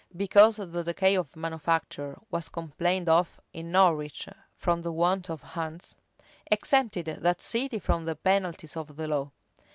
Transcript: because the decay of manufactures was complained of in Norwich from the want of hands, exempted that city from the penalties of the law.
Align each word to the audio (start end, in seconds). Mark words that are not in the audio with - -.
because 0.17 0.57
the 0.57 0.83
decay 0.83 1.13
of 1.13 1.35
manufactures 1.35 2.17
was 2.31 2.49
complained 2.49 3.07
of 3.07 3.39
in 3.53 3.71
Norwich 3.71 4.27
from 4.55 4.81
the 4.81 4.91
want 4.91 5.29
of 5.29 5.43
hands, 5.43 5.95
exempted 6.49 7.05
that 7.05 7.39
city 7.39 7.77
from 7.77 8.05
the 8.05 8.15
penalties 8.15 8.75
of 8.75 8.95
the 8.95 9.07
law. 9.07 9.31